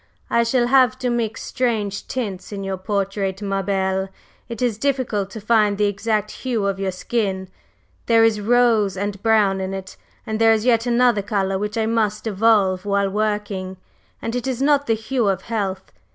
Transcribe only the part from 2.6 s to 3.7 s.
your portrait, ma